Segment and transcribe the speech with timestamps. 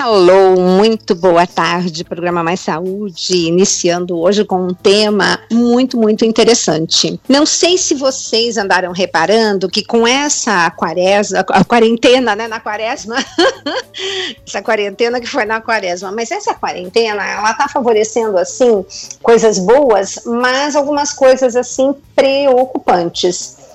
[0.00, 7.20] Alô, muito boa tarde, programa Mais Saúde, iniciando hoje com um tema muito, muito interessante.
[7.28, 13.16] Não sei se vocês andaram reparando que com essa quaresma, a quarentena, né, na quaresma,
[14.46, 18.86] essa quarentena que foi na quaresma, mas essa quarentena, ela tá favorecendo, assim,
[19.22, 23.65] coisas boas, mas algumas coisas, assim, preocupantes.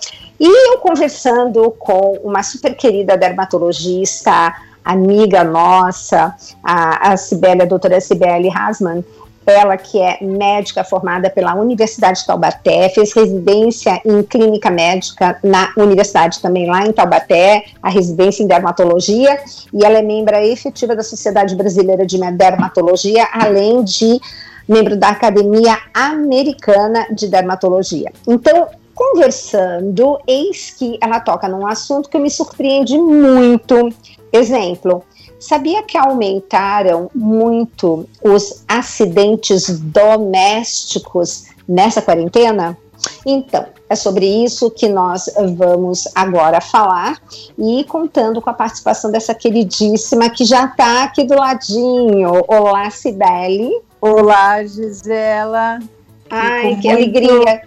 [0.44, 8.02] E eu conversando com uma super querida dermatologista, amiga nossa, a, a Cibele, a doutora
[8.02, 9.06] Cibele Hasman,
[9.46, 15.72] ela que é médica formada pela Universidade de Taubaté, fez residência em clínica médica na
[15.78, 19.40] universidade também lá em Taubaté, a residência em dermatologia,
[19.72, 24.20] e ela é membro efetiva da Sociedade Brasileira de Dermatologia, além de
[24.68, 28.12] membro da Academia Americana de Dermatologia.
[28.28, 28.70] Então,
[29.02, 33.92] conversando, eis que ela toca num assunto que me surpreende muito,
[34.34, 35.04] Exemplo,
[35.38, 42.78] sabia que aumentaram muito os acidentes domésticos nessa quarentena?
[43.26, 45.26] Então, é sobre isso que nós
[45.58, 47.20] vamos agora falar
[47.58, 52.32] e contando com a participação dessa queridíssima que já está aqui do ladinho.
[52.48, 53.72] Olá, Cibele.
[54.00, 55.80] Olá, Gisela.
[56.30, 57.18] Ai, que muito...
[57.18, 57.62] alegria.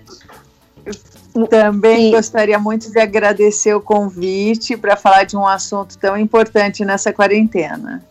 [1.50, 2.10] Também e...
[2.12, 8.02] gostaria muito de agradecer o convite para falar de um assunto tão importante nessa quarentena.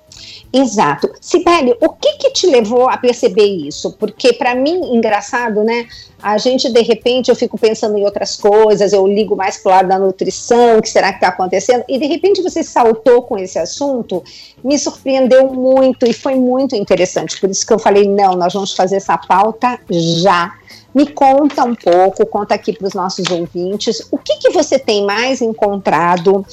[0.52, 1.12] Exato.
[1.20, 3.94] Sibeli, o que que te levou a perceber isso?
[3.94, 5.88] Porque para mim, engraçado, né?
[6.22, 9.76] A gente, de repente, eu fico pensando em outras coisas, eu ligo mais para o
[9.76, 11.84] lado da nutrição, o que será que está acontecendo?
[11.90, 14.24] E de repente você saltou com esse assunto,
[14.64, 17.40] me surpreendeu muito e foi muito interessante.
[17.42, 20.54] Por isso que eu falei, não, nós vamos fazer essa pauta já.
[20.94, 25.06] Me conta um pouco, conta aqui para os nossos ouvintes, o que, que você tem
[25.06, 26.46] mais encontrado,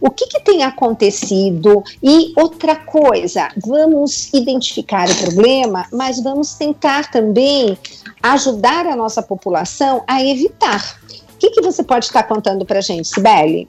[0.00, 7.10] o que, que tem acontecido e outra coisa, vamos identificar o problema, mas vamos tentar
[7.10, 7.76] também
[8.22, 10.98] ajudar a nossa população a evitar.
[11.34, 13.68] O que, que você pode estar contando para a gente, Sibeli?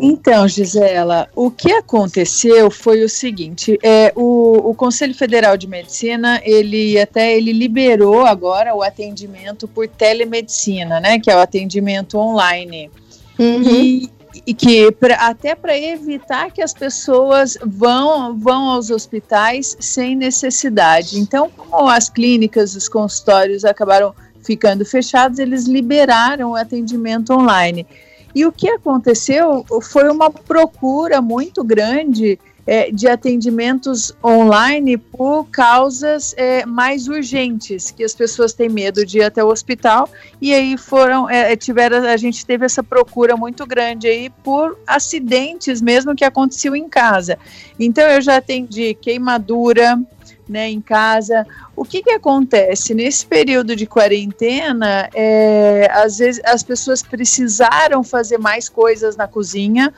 [0.00, 6.40] Então, Gisela, o que aconteceu foi o seguinte: é, o, o, Conselho Federal de Medicina,
[6.44, 11.18] ele até ele liberou agora o atendimento por telemedicina, né?
[11.18, 12.90] Que é o atendimento online.
[13.38, 13.62] Uhum.
[13.62, 14.10] E,
[14.46, 21.18] e que pra, até para evitar que as pessoas vão, vão aos hospitais sem necessidade.
[21.18, 27.86] Então, como as clínicas, os consultórios acabaram ficando fechados, eles liberaram o atendimento online.
[28.34, 36.34] E o que aconteceu foi uma procura muito grande é, de atendimentos online por causas
[36.36, 40.08] é, mais urgentes, que as pessoas têm medo de ir até o hospital
[40.40, 45.80] e aí foram é, tiveram a gente teve essa procura muito grande aí por acidentes
[45.80, 47.38] mesmo que aconteceu em casa.
[47.78, 50.00] Então eu já atendi queimadura,
[50.48, 51.46] né, em casa.
[51.82, 52.94] O que, que acontece?
[52.94, 59.92] Nesse período de quarentena, é, às vezes as pessoas precisaram fazer mais coisas na cozinha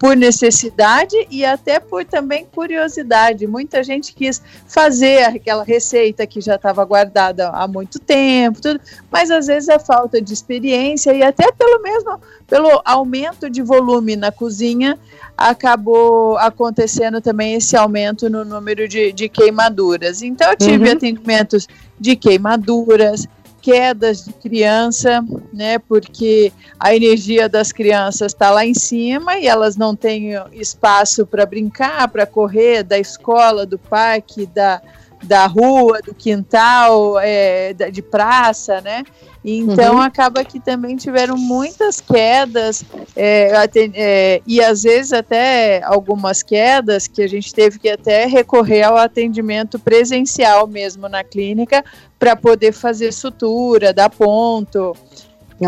[0.00, 3.46] por necessidade e até por também curiosidade.
[3.46, 9.30] Muita gente quis fazer aquela receita que já estava guardada há muito tempo, tudo, mas
[9.30, 12.18] às vezes a falta de experiência e até pelo mesmo
[12.48, 14.98] pelo aumento de volume na cozinha
[15.38, 20.20] acabou acontecendo também esse aumento no número de, de queimaduras.
[20.20, 20.98] Então, eu tive uhum.
[21.28, 21.68] Atendimentos
[21.98, 23.26] de queimaduras,
[23.60, 25.22] quedas de criança,
[25.52, 25.78] né?
[25.78, 31.44] Porque a energia das crianças está lá em cima e elas não têm espaço para
[31.44, 34.80] brincar, para correr da escola, do parque, da,
[35.22, 39.04] da rua, do quintal, é, de praça, né?
[39.44, 40.02] Então uhum.
[40.02, 42.84] acaba que também tiveram muitas quedas
[43.14, 43.52] é,
[43.94, 48.96] é, e às vezes até algumas quedas que a gente teve que até recorrer ao
[48.96, 51.84] atendimento presencial mesmo na clínica
[52.18, 54.96] para poder fazer sutura, dar ponto.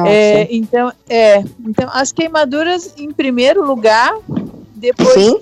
[0.07, 4.15] É, então, é, então as queimaduras em primeiro lugar,
[4.75, 5.41] depois Sim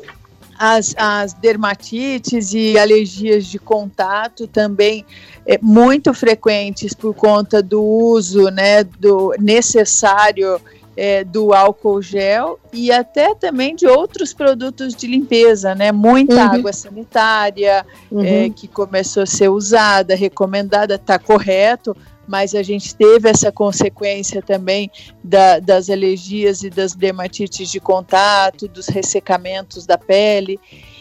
[0.58, 5.04] as, as dermatites e alergias de contato também
[5.46, 10.60] é, muito frequentes por conta do uso né, do necessário
[10.96, 15.92] é, do álcool gel e até também de outros produtos de limpeza, né?
[15.92, 16.54] Muita uhum.
[16.54, 18.24] água sanitária uhum.
[18.24, 21.96] é, que começou a ser usada, recomendada, está correto,
[22.28, 24.90] mas a gente teve essa consequência também
[25.24, 30.60] da, das alergias e das dermatites de contato, dos ressecamentos da pele,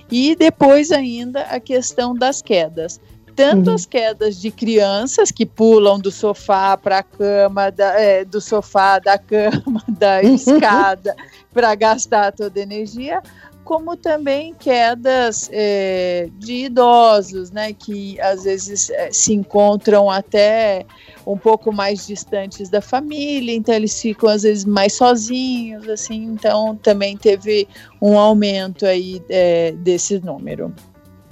[0.09, 3.00] e depois ainda a questão das quedas.
[3.35, 3.75] tanto uhum.
[3.75, 8.97] as quedas de crianças que pulam do sofá para a cama, da, é, do sofá,
[8.97, 11.15] da cama, da escada,
[11.53, 13.21] para gastar toda a energia,
[13.68, 20.86] como também quedas é, de idosos, né, que às vezes é, se encontram até
[21.25, 26.78] um pouco mais distantes da família, então eles ficam às vezes mais sozinhos, assim, então
[26.78, 27.68] também teve
[28.02, 30.74] um aumento aí é, desse número.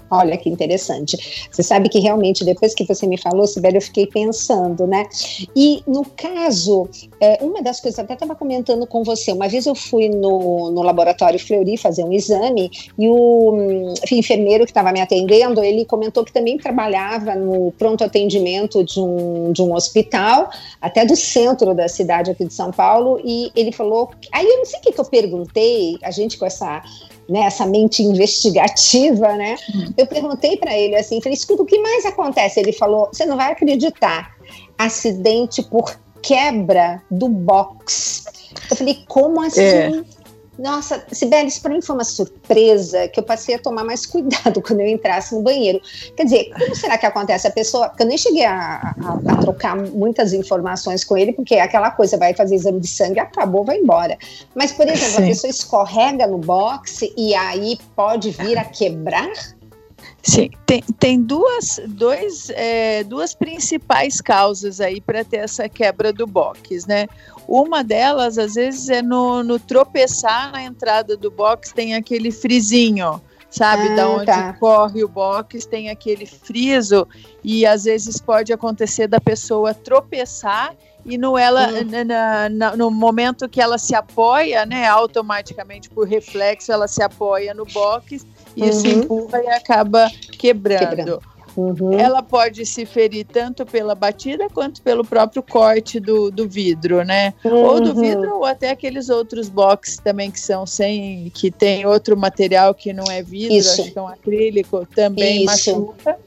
[0.10, 1.48] Olha que interessante.
[1.52, 5.08] Você sabe que realmente, depois que você me falou, Sibeli, eu fiquei pensando, né?
[5.56, 6.88] E no caso,
[7.20, 10.82] é, uma das coisas, até estava comentando com você, uma vez eu fui no, no
[10.84, 12.70] laboratório Fleury fazer um exame
[13.00, 18.04] e o enfim, enfermeiro que estava me atendendo, ele comentou que também trabalhava no pronto
[18.04, 20.50] atendimento de um, de um hospital,
[20.80, 24.66] até do centro da cidade aqui de São Paulo, e ele falou, aí eu não
[24.66, 26.84] sei o que, que eu perguntei, a gente com essa
[27.28, 29.56] né, essa mente investigativa, né?
[29.74, 29.94] Hum.
[29.98, 32.60] Eu perguntei para ele assim, falei, escuta, o que mais acontece?
[32.60, 34.36] Ele falou, você não vai acreditar,
[34.78, 38.26] acidente por quebra do box.
[38.70, 39.62] Eu falei, como assim?
[39.62, 40.04] É.
[40.58, 44.62] Nossa, Sibeli, isso para mim foi uma surpresa que eu passei a tomar mais cuidado
[44.62, 45.82] quando eu entrasse no banheiro.
[46.16, 47.48] Quer dizer, como será que acontece?
[47.48, 47.90] A pessoa.
[47.90, 52.18] Porque eu nem cheguei a, a, a, trocar muitas informações com ele, porque aquela coisa
[52.18, 54.18] vai fazer exame de sangue, acabou, vai embora.
[54.54, 55.24] Mas, por exemplo, Sim.
[55.24, 59.56] a pessoa escorrega no boxe e aí pode vir a quebrar?
[60.26, 66.26] Sim, tem, tem duas, dois, é, duas principais causas aí para ter essa quebra do
[66.26, 67.06] box, né?
[67.48, 73.22] Uma delas, às vezes, é no, no tropeçar na entrada do box, tem aquele frizinho,
[73.50, 73.90] sabe?
[73.90, 74.54] Ah, da onde tá.
[74.54, 77.08] corre o box, tem aquele friso,
[77.44, 80.76] e às vezes pode acontecer da pessoa tropeçar
[81.06, 82.04] e no, ela, uhum.
[82.04, 87.54] na, na, no momento que ela se apoia, né, automaticamente por reflexo, ela se apoia
[87.54, 88.26] no box
[88.56, 88.86] e uhum.
[88.86, 90.80] empurra e acaba quebrando.
[90.80, 91.35] quebrando.
[91.56, 91.94] Uhum.
[91.94, 97.34] Ela pode se ferir tanto pela batida quanto pelo próprio corte do, do vidro, né?
[97.44, 97.64] Uhum.
[97.64, 98.02] Ou do uhum.
[98.02, 102.92] vidro ou até aqueles outros boxes também que são sem, que tem outro material que
[102.92, 103.82] não é vidro, Isso.
[103.82, 105.72] acho que é um acrílico, também Isso.
[105.72, 106.18] machuca.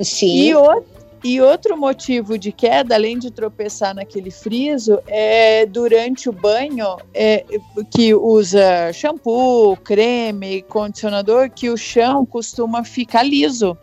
[0.00, 0.36] Sim.
[0.36, 6.32] E outro e outro motivo de queda, além de tropeçar naquele friso, é durante o
[6.32, 7.44] banho, é,
[7.90, 13.76] que usa shampoo, creme, condicionador, que o chão costuma ficar liso.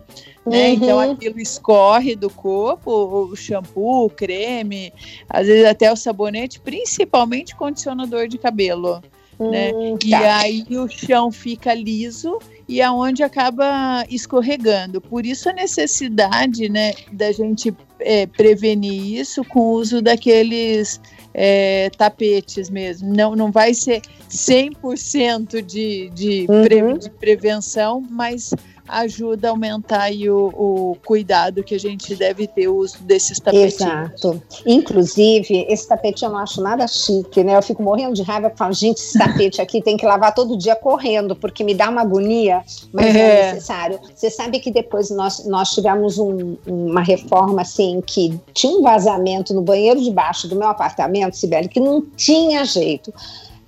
[0.46, 0.68] Né?
[0.68, 0.74] Uhum.
[0.74, 4.92] Então aquilo escorre do corpo, o shampoo, o creme,
[5.28, 9.02] às vezes até o sabonete, principalmente condicionador de cabelo.
[9.38, 9.72] Né?
[9.72, 10.06] Hum, tá.
[10.06, 12.38] E aí o chão fica liso
[12.68, 15.00] e aonde acaba escorregando.
[15.00, 21.00] Por isso a necessidade né, da gente é, prevenir isso com o uso daqueles
[21.32, 23.12] é, tapetes mesmo.
[23.12, 26.62] Não, não vai ser 100% de, de, uhum.
[26.62, 28.52] pre, de prevenção, mas
[28.88, 33.80] ajuda a aumentar o, o, cuidado que a gente deve ter o uso desses tapetinhos.
[33.80, 34.42] Exato.
[34.66, 37.56] Inclusive, esse tapete eu não acho nada chique, né?
[37.56, 40.56] Eu fico morrendo de raiva e falo, gente, esse tapete aqui tem que lavar todo
[40.56, 43.98] dia correndo, porque me dá uma agonia, mas é, é necessário.
[44.14, 49.54] Você sabe que depois nós, nós tivemos um, uma reforma assim que tinha um vazamento
[49.54, 53.12] no banheiro de baixo do meu apartamento, Sibeli, que não tinha jeito.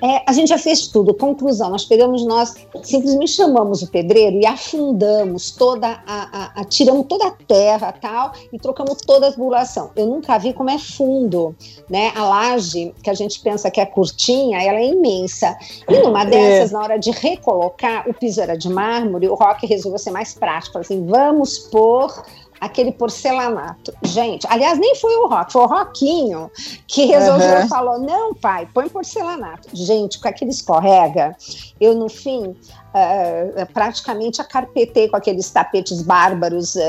[0.02, 1.14] É, a gente já fez tudo.
[1.14, 7.06] Conclusão, nós pegamos nós, simplesmente chamamos o pedreiro e afundamos toda a, a, a tiramos
[7.06, 9.90] toda a terra tal e trocamos toda a tubulação.
[9.96, 11.54] Eu nunca vi como é fundo,
[11.88, 12.12] né?
[12.14, 15.56] A laje que a gente pensa que é curtinha, ela é imensa.
[15.88, 16.26] E numa é.
[16.26, 16.74] dessas, é.
[16.74, 20.78] na hora de recolocar, o piso era de mármore, o Rock resolveu ser mais prático,
[20.78, 22.12] assim, vamos pôr
[22.60, 23.92] aquele porcelanato.
[24.02, 26.50] Gente, aliás, nem foi o Rock, foi o Roquinho
[26.86, 27.68] que resolveu uhum.
[27.68, 29.68] falou: não, pai, põe porcelanato.
[29.72, 31.36] Gente, com aquele escorrega,
[31.80, 32.54] eu no fim
[32.96, 36.80] uh, praticamente acarpetei com aqueles tapetes bárbaros uh,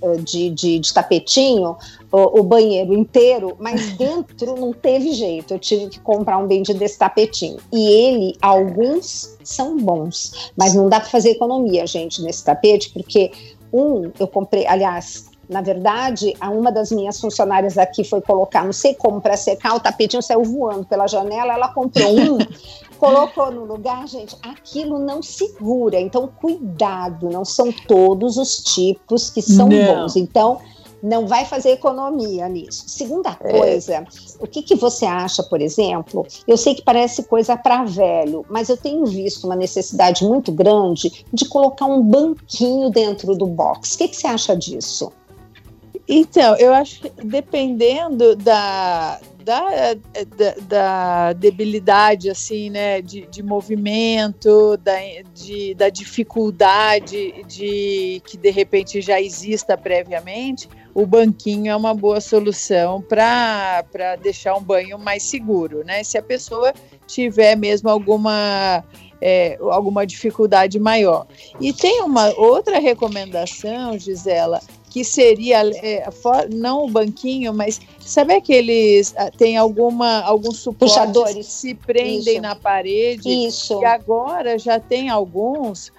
[0.00, 1.76] uh, de, de, de, tapetinho
[2.10, 5.54] o, o, banheiro inteiro, mas dentro não teve jeito.
[5.54, 7.58] Eu tive que comprar um bendito desse tapetinho.
[7.72, 13.32] E ele, alguns são bons, mas não dá para fazer economia, gente, nesse tapete, porque
[13.72, 18.72] um, eu comprei, aliás, na verdade, a uma das minhas funcionárias aqui foi colocar, não
[18.72, 22.38] sei como, para secar, o tapetinho saiu voando pela janela, ela comprou um,
[22.98, 26.00] colocou no lugar, gente, aquilo não segura.
[26.00, 30.02] Então, cuidado, não são todos os tipos que são não.
[30.02, 30.16] bons.
[30.16, 30.60] Então,
[31.02, 32.84] não vai fazer economia nisso.
[32.86, 33.58] Segunda é.
[33.58, 34.04] coisa, é.
[34.38, 36.26] o que, que você acha, por exemplo?
[36.46, 41.24] Eu sei que parece coisa para velho, mas eu tenho visto uma necessidade muito grande
[41.32, 43.94] de colocar um banquinho dentro do box.
[43.94, 45.12] O que, que você acha disso?
[46.08, 54.76] Então, eu acho que dependendo da, da, da, da, debilidade, assim, né, de, de movimento,
[54.78, 54.96] da,
[55.34, 62.20] de, da dificuldade de que de repente já exista previamente, o banquinho é uma boa
[62.20, 66.04] solução para deixar um banho mais seguro, né?
[66.04, 66.72] Se a pessoa
[67.06, 68.84] tiver mesmo alguma
[69.20, 71.26] é, alguma dificuldade maior.
[71.60, 78.34] E tem uma outra recomendação, Gisela, que seria é, for, não o banquinho, mas sabe
[78.34, 81.34] aqueles ah, tem alguma alguns suportes Puxadores.
[81.34, 82.42] que se prendem Isso.
[82.42, 83.80] na parede Isso.
[83.80, 85.90] e agora já tem alguns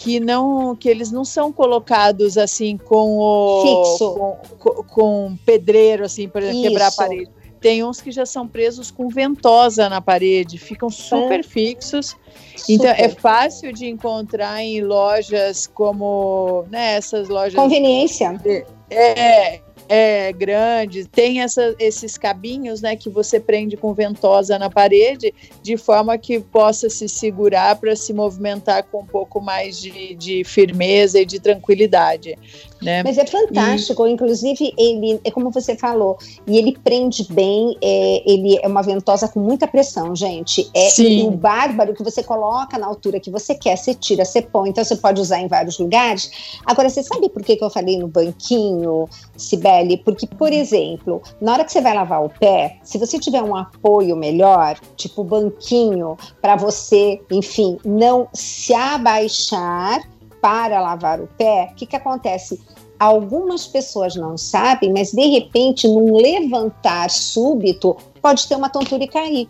[0.00, 6.50] que não que eles não são colocados assim com o com, com, pedreiro assim para
[6.50, 7.30] quebrar a parede
[7.60, 11.42] tem uns que já são presos com ventosa na parede, ficam super é.
[11.42, 12.16] fixos.
[12.56, 12.72] Super.
[12.72, 17.54] Então é fácil de encontrar em lojas como né, essas lojas.
[17.54, 18.40] Conveniência.
[18.88, 19.60] É,
[19.92, 25.76] é grande, tem essa, esses cabinhos, né, que você prende com ventosa na parede, de
[25.76, 31.18] forma que possa se segurar para se movimentar com um pouco mais de, de firmeza
[31.18, 32.38] e de tranquilidade.
[32.82, 33.02] Né?
[33.02, 34.12] Mas é fantástico, e...
[34.12, 39.28] inclusive ele, é como você falou, e ele prende bem, é, ele é uma ventosa
[39.28, 40.68] com muita pressão, gente.
[40.74, 41.26] É Sim.
[41.26, 44.82] o bárbaro que você coloca na altura que você quer, você tira, você põe, então
[44.82, 46.30] você pode usar em vários lugares.
[46.64, 49.98] Agora, você sabe por que, que eu falei no banquinho, Sibeli?
[49.98, 53.54] Porque, por exemplo, na hora que você vai lavar o pé, se você tiver um
[53.54, 60.02] apoio melhor, tipo banquinho, para você, enfim, não se abaixar
[60.40, 62.60] para lavar o pé, o que, que acontece?
[62.98, 69.08] Algumas pessoas não sabem, mas de repente, num levantar súbito, pode ter uma tontura e
[69.08, 69.48] cair.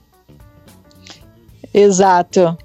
[1.73, 2.57] Exato.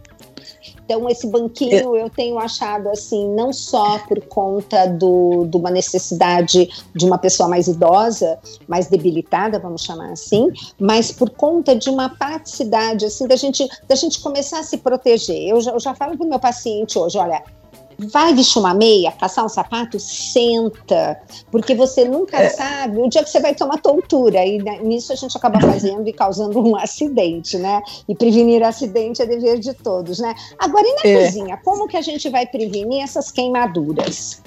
[0.85, 6.69] Então, esse banquinho eu tenho achado assim, não só por conta do, de uma necessidade
[6.93, 12.09] de uma pessoa mais idosa, mais debilitada, vamos chamar assim, mas por conta de uma
[12.09, 15.49] praticidade, assim, da gente, da gente começar a se proteger.
[15.49, 17.43] Eu já, eu já falo para o meu paciente hoje: olha,
[17.97, 21.19] Vai vestir uma meia, caçar um sapato, senta,
[21.51, 22.49] porque você nunca é.
[22.49, 26.13] sabe o dia que você vai tomar tontura, e nisso a gente acaba fazendo e
[26.13, 27.81] causando um acidente, né?
[28.07, 30.33] E prevenir acidente é dever de todos, né?
[30.59, 31.25] Agora, e na é.
[31.25, 34.41] cozinha, como que a gente vai prevenir essas queimaduras?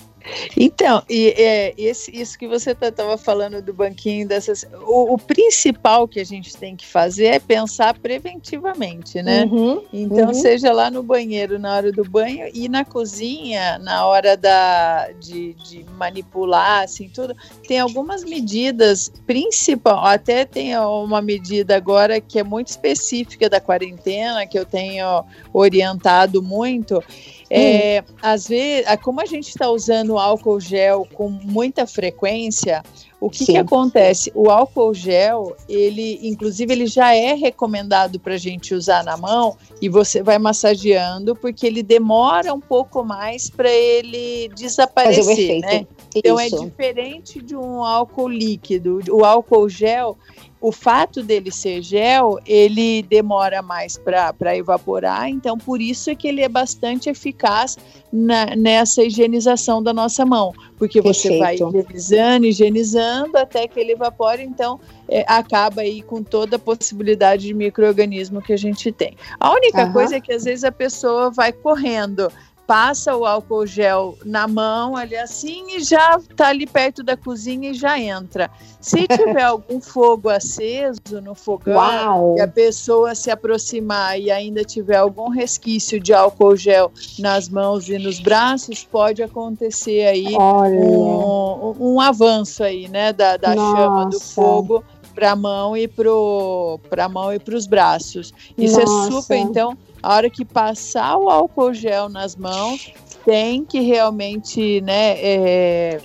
[0.57, 4.67] Então, e, é, esse, isso que você estava tá, falando do banquinho dessas.
[4.87, 9.45] O, o, principal que a gente tem que fazer é pensar preventivamente, né?
[9.45, 10.35] Uhum, então, uhum.
[10.35, 15.55] seja lá no banheiro na hora do banho e na cozinha, na hora da, de,
[15.55, 17.35] de manipular, assim, tudo.
[17.67, 24.47] Tem algumas medidas, principal, até tem uma medida agora que é muito específica da quarentena,
[24.47, 27.03] que eu tenho orientado muito
[27.50, 28.14] é, hum.
[28.21, 32.83] Às vezes, como a gente está usando álcool gel com muita frequência,
[33.21, 34.31] o que, que, acontece?
[34.35, 39.57] O álcool gel, ele, inclusive, ele já é recomendado para a gente usar na mão
[39.83, 45.87] e você vai massageando, porque ele demora um pouco mais para ele desaparecer, né?
[46.14, 46.62] Então é Isso.
[46.62, 49.00] é diferente de um álcool líquido.
[49.11, 50.17] O álcool gel,
[50.61, 56.27] o fato dele ser gel, ele demora mais para evaporar, então por isso é que
[56.27, 57.79] ele é bastante eficaz
[58.12, 61.35] na, nessa higienização da nossa mão, porque Perfeito.
[61.35, 66.59] você vai higienizando, higienizando até que ele evapore, então é, acaba aí com toda a
[66.59, 69.17] possibilidade de microorganismo que a gente tem.
[69.38, 69.93] A única uhum.
[69.93, 72.31] coisa é que às vezes a pessoa vai correndo
[72.69, 77.71] passa o álcool gel na mão ali assim e já está ali perto da cozinha
[77.71, 78.51] e já entra.
[78.79, 82.35] Se tiver algum fogo aceso no fogão Uau.
[82.37, 87.89] e a pessoa se aproximar e ainda tiver algum resquício de álcool gel nas mãos
[87.89, 94.21] e nos braços, pode acontecer aí um, um, avanço aí, né, da, da chama do
[94.21, 94.85] fogo
[95.15, 98.33] para a mão e para a mão e para os braços.
[98.59, 99.09] Isso Nossa.
[99.09, 99.37] é super.
[99.39, 102.93] Então, a hora que passar o álcool gel nas mãos,
[103.25, 106.00] tem que realmente, né, é,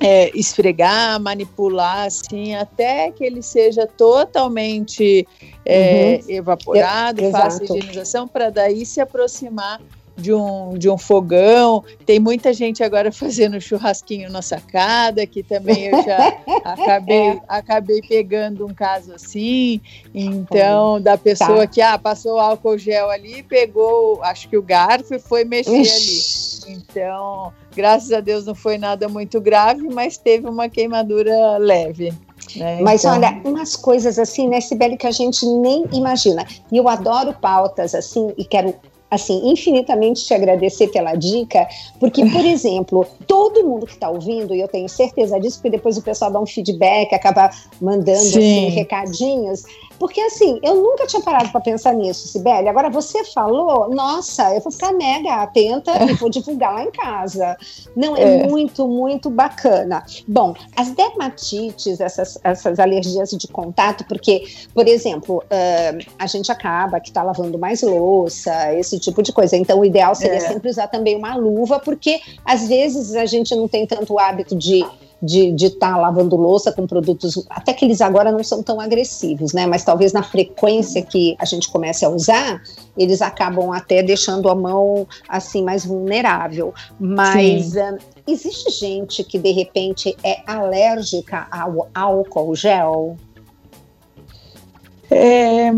[0.00, 5.26] é, esfregar, manipular, assim, até que ele seja totalmente
[5.64, 6.30] é, uhum.
[6.34, 9.80] evaporado, faça higienização, para daí se aproximar
[10.16, 11.84] de um, de um fogão.
[12.04, 17.40] Tem muita gente agora fazendo churrasquinho na sacada, que também eu já acabei, é.
[17.48, 19.80] acabei pegando um caso assim.
[20.14, 21.66] Então, da pessoa tá.
[21.66, 26.64] que ah, passou álcool gel ali, pegou, acho que o garfo e foi mexer Ixi.
[26.64, 26.72] ali.
[26.74, 32.12] Então, graças a Deus não foi nada muito grave, mas teve uma queimadura leve.
[32.56, 32.80] Né?
[32.80, 33.16] Mas então...
[33.16, 36.46] olha, umas coisas assim, né, Sibeli, que a gente nem imagina.
[36.70, 38.74] E eu adoro pautas assim, e quero
[39.12, 41.68] assim, infinitamente te agradecer pela dica,
[42.00, 45.98] porque, por exemplo, todo mundo que está ouvindo, e eu tenho certeza disso, porque depois
[45.98, 49.64] o pessoal dá um feedback, acaba mandando assim, recadinhos,
[50.02, 52.68] porque assim, eu nunca tinha parado para pensar nisso, Sibeli.
[52.68, 57.56] Agora você falou, nossa, eu vou ficar mega atenta e vou divulgar lá em casa.
[57.94, 60.04] Não, é, é, muito, muito bacana.
[60.26, 64.42] Bom, as dermatites, essas, essas alergias de contato, porque,
[64.74, 69.56] por exemplo, uh, a gente acaba que está lavando mais louça, esse tipo de coisa.
[69.56, 70.40] Então, o ideal seria é.
[70.40, 74.84] sempre usar também uma luva, porque às vezes a gente não tem tanto hábito de
[75.22, 79.52] de estar tá lavando louça com produtos, até que eles agora não são tão agressivos,
[79.52, 79.66] né?
[79.66, 82.60] Mas talvez na frequência que a gente comece a usar,
[82.98, 86.74] eles acabam até deixando a mão assim mais vulnerável.
[86.98, 93.16] Mas uh, existe gente que de repente é alérgica ao álcool gel?
[95.08, 95.70] É,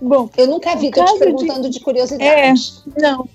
[0.00, 2.82] bom, eu nunca vi, estou te perguntando de, de curiosidade.
[2.96, 3.28] É, não,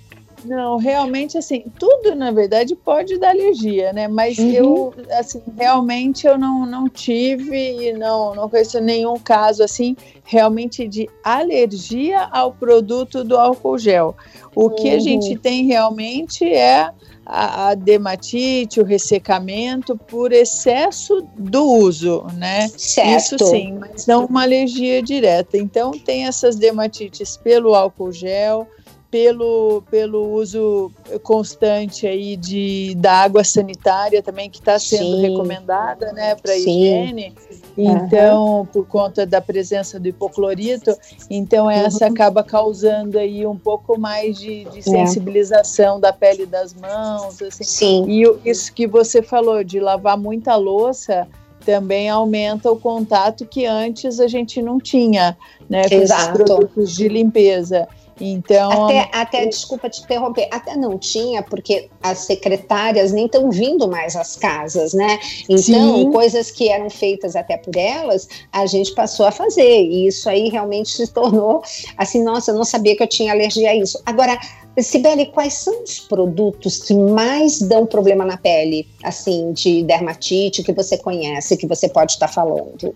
[0.46, 4.08] não, realmente, assim, tudo, na verdade, pode dar alergia, né?
[4.08, 4.52] Mas uhum.
[4.52, 11.10] eu, assim, realmente eu não, não tive, não, não conheço nenhum caso, assim, realmente de
[11.24, 14.16] alergia ao produto do álcool gel.
[14.56, 14.76] O uhum.
[14.76, 15.00] que a uhum.
[15.00, 16.90] gente tem realmente é
[17.26, 22.68] a, a, dermatite, o ressecamento por excesso do uso, né?
[22.70, 23.36] Certo.
[23.36, 25.56] Isso sim, mas não uma alergia direta.
[25.58, 28.68] Então, tem essas dermatites pelo álcool gel,
[29.12, 30.92] pelo, pelo uso
[31.24, 35.22] constante aí de, da água sanitária também, que está sendo Sim.
[35.22, 37.34] recomendada né, para higiene.
[37.76, 38.66] Então, uhum.
[38.66, 40.96] por conta da presença do hipoclorito,
[41.30, 41.72] então uhum.
[41.72, 42.12] essa uhum.
[42.12, 44.82] acaba causando aí um pouco mais de, de é.
[44.82, 46.02] sensibilização é.
[46.02, 47.42] da pele das mãos.
[47.42, 47.64] Assim.
[47.64, 48.06] Sim.
[48.08, 51.28] E isso que você falou, de lavar muita louça,
[51.66, 55.38] também aumenta o contato que antes a gente não tinha,
[55.70, 57.88] né, com esses produtos de limpeza.
[58.20, 58.86] Então.
[58.86, 64.16] Até, até, desculpa te interromper, até não tinha, porque as secretárias nem estão vindo mais
[64.16, 65.20] às casas, né?
[65.48, 66.12] Então, Sim.
[66.12, 69.84] coisas que eram feitas até por elas, a gente passou a fazer.
[69.84, 71.62] E isso aí realmente se tornou
[71.98, 74.02] assim, nossa, eu não sabia que eu tinha alergia a isso.
[74.06, 74.38] Agora,
[74.82, 80.72] Sibeli, quais são os produtos que mais dão problema na pele, assim, de dermatite, que
[80.72, 82.96] você conhece, que você pode estar falando?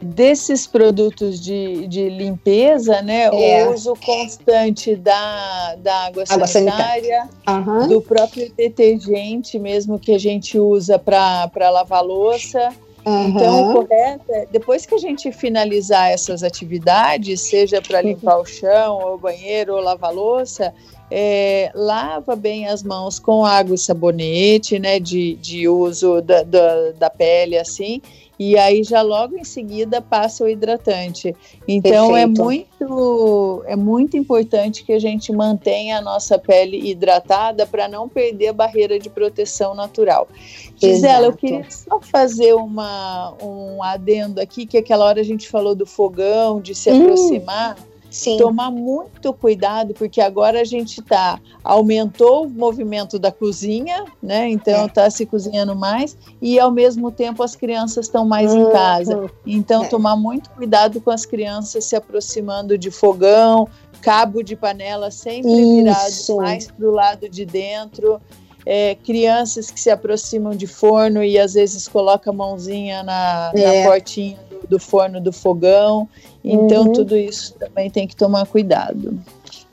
[0.00, 3.66] Desses produtos de, de limpeza, né, é.
[3.66, 7.88] o uso constante da, da água, água sanitária, uhum.
[7.88, 12.70] do próprio detergente mesmo que a gente usa para lavar louça.
[13.04, 13.28] Uhum.
[13.28, 18.44] Então, o correto é, depois que a gente finalizar essas atividades, seja para limpar o
[18.44, 20.72] chão, ou o banheiro, ou lavar louça,
[21.10, 26.92] é, lava bem as mãos com água e sabonete, né, de, de uso da, da,
[26.92, 28.00] da pele, assim,
[28.40, 31.36] e aí já logo em seguida passa o hidratante.
[31.68, 32.40] Então é Perfeito.
[32.40, 38.08] é muito é muito importante que a gente mantenha a nossa pele hidratada para não
[38.08, 40.26] perder a barreira de proteção natural.
[40.74, 45.74] Gisela, eu queria só fazer uma, um adendo aqui, que aquela hora a gente falou
[45.74, 47.02] do fogão, de se hum.
[47.02, 47.76] aproximar.
[48.10, 48.36] Sim.
[48.36, 54.48] tomar muito cuidado, porque agora a gente tá aumentou o movimento da cozinha, né?
[54.48, 55.10] Então está é.
[55.10, 58.68] se cozinhando mais e ao mesmo tempo as crianças estão mais uhum.
[58.68, 59.30] em casa.
[59.46, 59.88] Então é.
[59.88, 63.68] tomar muito cuidado com as crianças se aproximando de fogão,
[64.02, 65.74] cabo de panela sempre Isso.
[65.76, 68.20] virado mais para o lado de dentro.
[68.66, 73.82] É, crianças que se aproximam de forno e às vezes colocam a mãozinha na, é.
[73.82, 76.08] na portinha do forno do fogão.
[76.44, 76.92] Então, uhum.
[76.92, 79.18] tudo isso também tem que tomar cuidado.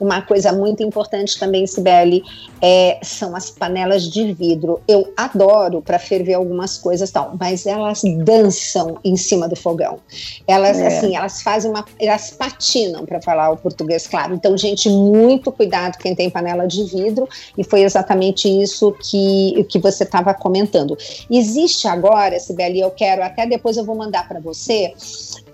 [0.00, 2.22] Uma coisa muito importante também, Sibeli,
[2.62, 4.80] é, são as panelas de vidro.
[4.86, 9.98] Eu adoro para ferver algumas coisas tal, mas elas dançam em cima do fogão.
[10.46, 10.86] Elas, é.
[10.86, 11.84] assim, elas fazem uma.
[11.98, 14.34] Elas patinam, para falar o português claro.
[14.34, 19.80] Então, gente, muito cuidado quem tem panela de vidro, e foi exatamente isso que, que
[19.80, 20.96] você estava comentando.
[21.28, 24.92] Existe agora, Sibeli, eu quero, até depois eu vou mandar para você,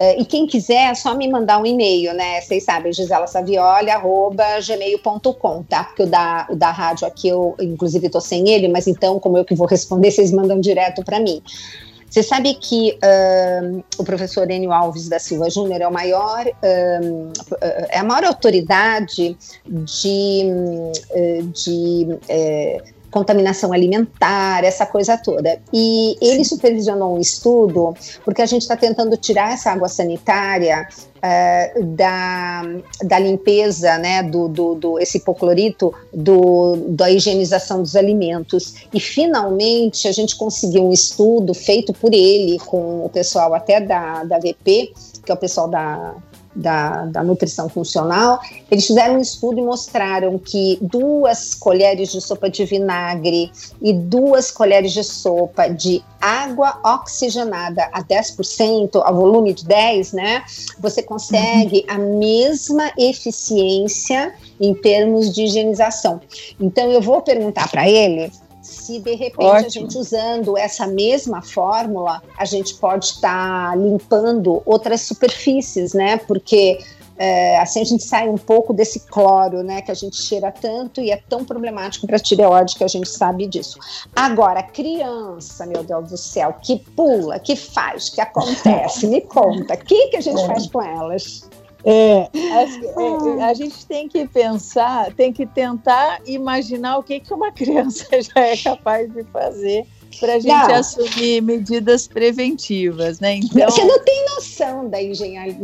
[0.01, 2.41] uh, e quem quiser, é só me mandar um e-mail, né?
[2.43, 5.85] Vocês sabem, Gisela Savioli, arroba gmail.com, tá?
[5.85, 9.39] Porque o da, o da rádio aqui, eu inclusive estou sem ele, mas então, como
[9.39, 11.43] eu que vou responder, vocês mandam direto para mim.
[12.09, 12.97] Você sabe que
[13.99, 16.47] o professor Enio Alves da Silva Júnior é o maior,
[17.91, 20.45] é a maior autoridade de,
[21.11, 22.07] uh, de
[23.15, 25.61] contaminação alimentar, essa coisa toda.
[25.73, 31.85] E ele supervisionou um estudo, porque a gente está tentando tirar essa água sanitária uh,
[31.85, 32.63] da,
[33.05, 38.89] da limpeza, né, do, do, do esse hipoclorito, do, da higienização dos alimentos.
[38.93, 44.25] E finalmente a gente conseguiu um estudo feito por ele, com o pessoal até da,
[44.25, 44.93] da VP,
[45.25, 46.17] que é o pessoal da
[46.55, 48.41] da, da nutrição funcional,
[48.71, 54.51] eles fizeram um estudo e mostraram que duas colheres de sopa de vinagre e duas
[54.51, 60.43] colheres de sopa de água oxigenada a 10%, a volume de 10, né?
[60.79, 66.21] Você consegue a mesma eficiência em termos de higienização.
[66.59, 68.31] Então eu vou perguntar para ele
[68.65, 69.67] se de repente Ótimo.
[69.67, 76.17] a gente usando essa mesma fórmula, a gente pode estar tá limpando outras superfícies, né?
[76.17, 76.79] Porque
[77.17, 81.01] é, assim a gente sai um pouco desse cloro, né, que a gente cheira tanto
[81.01, 83.79] e é tão problemático para a tireoide que a gente sabe disso.
[84.17, 89.79] Agora, criança, meu Deus do céu, que pula, que faz, que acontece, me conta, o
[89.79, 91.49] que, que a gente faz com elas?
[91.85, 97.53] É, é, a gente tem que pensar, tem que tentar imaginar o que, que uma
[97.53, 99.87] criança já é capaz de fazer
[100.19, 100.75] para a gente não.
[100.75, 103.35] assumir medidas preventivas, né?
[103.37, 105.57] Então, você não tem noção da engenharia,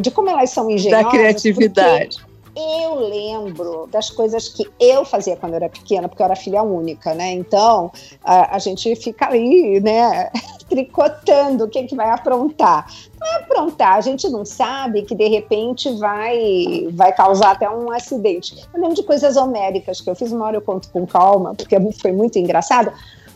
[0.00, 1.04] de como elas são engenhosas.
[1.04, 6.26] Da criatividade eu lembro das coisas que eu fazia quando eu era pequena, porque eu
[6.26, 7.32] era filha única, né?
[7.32, 7.90] Então
[8.22, 10.30] a, a gente fica ali, né,
[10.68, 12.86] tricotando o que, que vai aprontar.
[13.24, 18.66] É aprontar, a gente não sabe que de repente vai, vai causar até um acidente.
[18.74, 21.76] Eu lembro de coisas homéricas que eu fiz, uma hora eu conto com calma, porque
[22.00, 22.92] foi muito engraçado.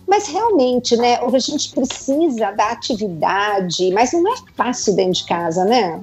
[0.06, 5.64] Mas realmente, né, a gente precisa da atividade, mas não é fácil dentro de casa,
[5.64, 6.00] né?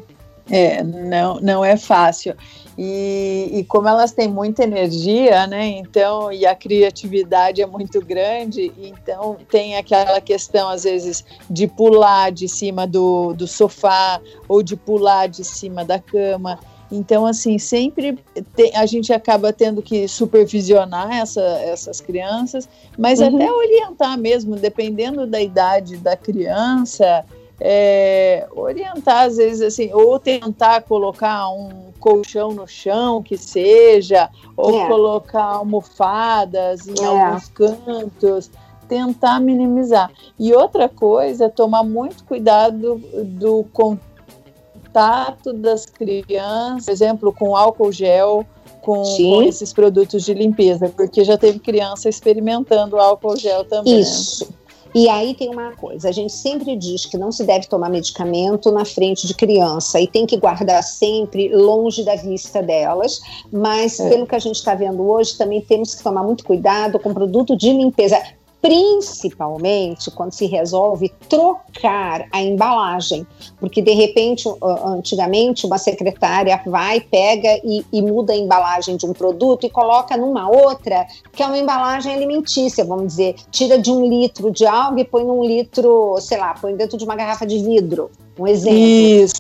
[0.50, 2.36] É, não, não é fácil.
[2.78, 5.68] E, e, como elas têm muita energia, né?
[5.68, 12.32] Então, e a criatividade é muito grande, então tem aquela questão, às vezes, de pular
[12.32, 16.60] de cima do, do sofá ou de pular de cima da cama.
[16.92, 18.20] Então, assim, sempre
[18.56, 23.36] tem, a gente acaba tendo que supervisionar essa, essas crianças, mas uhum.
[23.36, 27.26] até orientar mesmo, dependendo da idade da criança,
[27.60, 34.82] é, orientar, às vezes, assim, ou tentar colocar um colchão no chão, que seja, ou
[34.82, 34.88] é.
[34.88, 37.06] colocar almofadas em é.
[37.06, 38.52] alguns cantos,
[38.88, 40.12] tentar minimizar.
[40.38, 48.46] E outra coisa, tomar muito cuidado do contato das crianças, por exemplo, com álcool gel,
[48.82, 54.02] com, com, esses produtos de limpeza, porque já teve criança experimentando álcool gel também.
[54.02, 54.48] Isso.
[54.94, 58.72] E aí tem uma coisa, a gente sempre diz que não se deve tomar medicamento
[58.72, 63.20] na frente de criança e tem que guardar sempre longe da vista delas,
[63.52, 64.10] mas é.
[64.10, 67.56] pelo que a gente está vendo hoje, também temos que tomar muito cuidado com produto
[67.56, 68.22] de limpeza
[68.64, 73.28] principalmente quando se resolve trocar a embalagem,
[73.60, 74.48] porque de repente,
[74.86, 80.16] antigamente, uma secretária vai, pega e, e, muda a embalagem de um produto e coloca
[80.16, 84.98] numa outra, que é uma embalagem alimentícia, vamos dizer, tira de um litro de algo
[84.98, 88.10] e põe num litro, sei lá, põe dentro de uma garrafa de vidro.
[88.38, 88.78] Um exemplo.
[88.80, 89.36] Isso.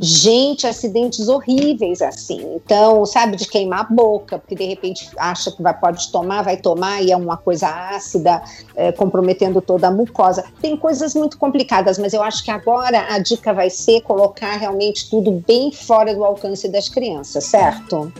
[0.00, 2.56] Gente, acidentes horríveis assim.
[2.56, 6.56] Então, sabe, de queimar a boca, porque de repente acha que vai, pode tomar, vai
[6.56, 8.42] tomar e é uma coisa ácida,
[8.74, 10.44] é, comprometendo toda a mucosa.
[10.60, 15.08] Tem coisas muito complicadas, mas eu acho que agora a dica vai ser colocar realmente
[15.10, 18.12] tudo bem fora do alcance das crianças, certo?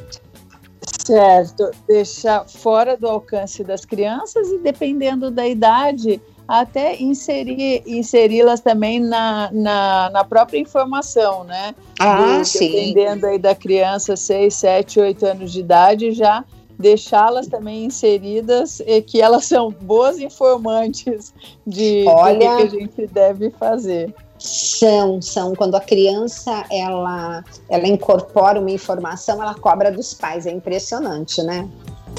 [1.05, 9.01] Certo, deixar fora do alcance das crianças e dependendo da idade, até inserir inseri-las também
[9.01, 11.75] na, na, na, própria informação, né?
[11.99, 12.71] Ah, Do, sim.
[12.71, 16.45] Dependendo aí da criança, 6, 7, 8 anos de idade, já
[16.83, 21.33] deixá-las também inseridas e que elas são boas informantes
[21.67, 24.15] de Olha, do que a gente deve fazer.
[24.39, 25.55] São, são.
[25.55, 30.47] Quando a criança ela, ela incorpora uma informação, ela cobra dos pais.
[30.47, 31.69] É impressionante, né?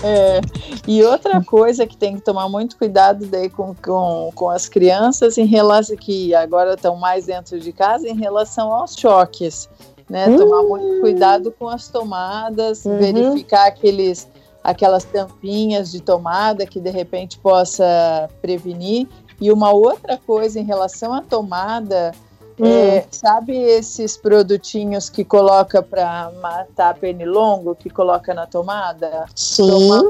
[0.02, 0.42] É,
[0.88, 5.38] e outra coisa que tem que tomar muito cuidado daí com, com, com as crianças
[5.38, 9.70] em relação que agora estão mais dentro de casa em relação aos choques,
[10.10, 10.36] né?
[10.36, 12.98] Tomar muito cuidado com as tomadas, uhum.
[12.98, 14.28] verificar aqueles
[14.64, 19.08] aquelas tampinhas de tomada que de repente possa prevenir.
[19.42, 22.14] E uma outra coisa em relação à tomada,
[22.60, 22.68] Hum.
[22.68, 29.26] É, sabe esses produtinhos que coloca para matar pernilongo, que coloca na tomada?
[29.36, 29.68] Sim.
[29.68, 30.04] Tomar,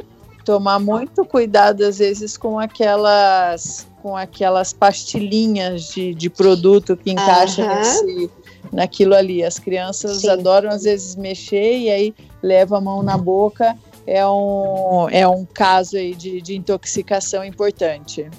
[0.44, 7.66] tomar muito cuidado às vezes com aquelas com aquelas pastilhinhas de, de produto que encaixa
[7.66, 8.30] nesse,
[8.70, 9.42] naquilo ali.
[9.42, 10.30] As crianças Sim.
[10.30, 13.78] adoram às vezes mexer e aí leva a mão na boca.
[14.06, 18.30] É um, é um caso aí de, de intoxicação importante.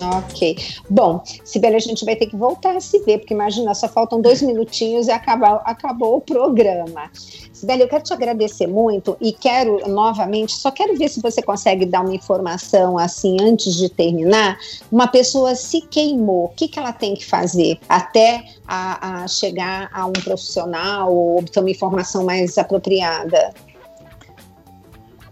[0.00, 0.56] Ok.
[0.88, 4.20] Bom, Sibeli, a gente vai ter que voltar a se ver, porque imagina, só faltam
[4.20, 7.10] dois minutinhos e acabou, acabou o programa.
[7.52, 11.84] Sibeli, eu quero te agradecer muito e quero novamente, só quero ver se você consegue
[11.84, 14.56] dar uma informação assim antes de terminar.
[14.90, 19.90] Uma pessoa se queimou, o que, que ela tem que fazer até a, a chegar
[19.92, 23.52] a um profissional ou obter uma informação mais apropriada?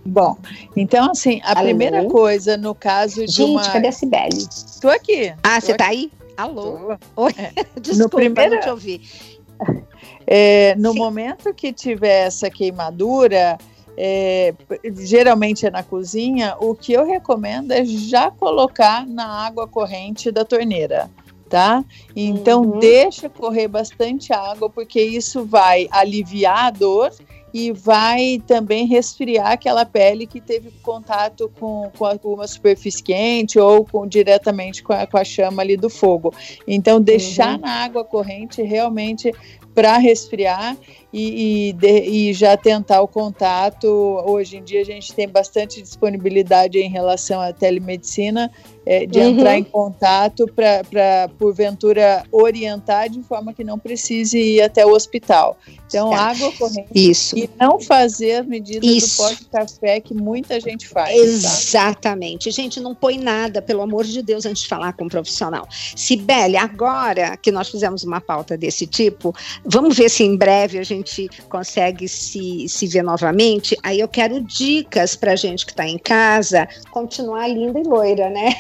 [0.07, 0.37] Bom,
[0.77, 1.63] então assim, a Alô?
[1.63, 3.73] primeira coisa no caso de Gente, uma...
[3.73, 4.47] cadê a Sibeli?
[4.49, 5.35] Estou aqui.
[5.43, 6.11] Ah, você está aí?
[6.37, 6.97] Alô?
[7.15, 7.23] Tô.
[7.25, 7.53] Oi, é.
[7.81, 8.55] desculpa, no primeiro...
[8.55, 9.01] não te ouvi.
[10.29, 10.99] É, no Sim.
[10.99, 13.57] momento que tiver essa queimadura,
[13.97, 14.53] é,
[14.97, 20.45] geralmente é na cozinha, o que eu recomendo é já colocar na água corrente da
[20.45, 21.09] torneira.
[21.49, 21.85] Tá?
[22.17, 22.79] Então uhum.
[22.81, 27.13] deixa correr bastante água, porque isso vai aliviar a dor
[27.57, 33.83] e vai também resfriar aquela pele que teve contato com, com alguma superfície quente ou
[33.83, 36.35] com, diretamente com a, com a chama ali do fogo.
[36.69, 37.63] Então, deixar uhum.
[37.63, 39.33] na água corrente realmente
[39.77, 40.75] para resfriar
[41.13, 43.87] e, e, de, e, já tentar o contato.
[44.27, 48.51] Hoje em dia a gente tem bastante disponibilidade em relação à telemedicina,
[48.85, 49.31] é, de uhum.
[49.31, 55.59] entrar em contato para, porventura, orientar de forma que não precise ir até o hospital.
[55.87, 56.31] Então, tá.
[56.31, 57.37] água corrente Isso.
[57.37, 59.17] e não fazer as medidas Isso.
[59.17, 61.11] do pó de café que muita gente faz.
[61.11, 61.17] Tá?
[61.17, 62.49] Exatamente.
[62.49, 62.55] Tá?
[62.55, 65.67] Gente, não põe nada, pelo amor de Deus, antes de falar com um profissional.
[65.71, 69.35] Sibeli, agora que nós fizemos uma pauta desse tipo,
[69.69, 73.77] vamos ver se em breve a gente consegue se, se ver novamente.
[73.83, 78.55] Aí eu quero dicas para gente que está em casa continuar linda e loira, né?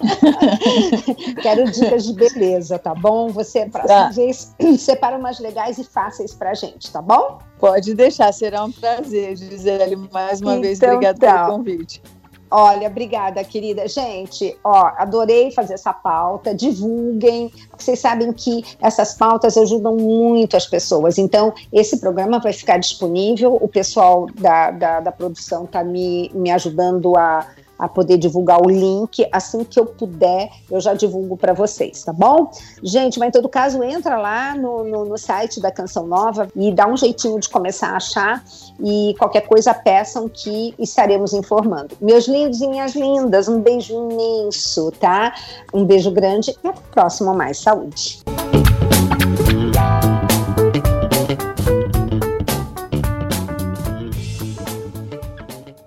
[1.42, 3.28] Quero dicas de beleza, tá bom?
[3.28, 4.10] Você, próxima tá.
[4.10, 7.38] vez, separa umas legais e fáceis pra gente, tá bom?
[7.58, 9.96] Pode deixar, será um prazer, Gisele.
[10.10, 11.44] Mais uma então, vez, obrigada tá.
[11.44, 12.02] pelo convite.
[12.50, 13.86] Olha, obrigada, querida.
[13.86, 16.52] Gente, ó, adorei fazer essa pauta.
[16.52, 17.52] Divulguem.
[17.78, 21.16] Vocês sabem que essas pautas ajudam muito as pessoas.
[21.16, 23.56] Então, esse programa vai ficar disponível.
[23.60, 27.46] O pessoal da, da, da produção está me, me ajudando a,
[27.80, 29.26] a poder divulgar o link.
[29.32, 32.50] Assim que eu puder, eu já divulgo para vocês, tá bom?
[32.82, 36.72] Gente, mas em todo caso, entra lá no, no, no, site da Canção Nova e
[36.72, 38.44] dá um jeitinho de começar a achar.
[38.78, 41.96] E qualquer coisa, peçam que estaremos informando.
[42.00, 45.34] Meus lindos e minhas lindas, um beijo imenso, tá?
[45.72, 48.22] Um beijo grande e até o próximo Mais Saúde.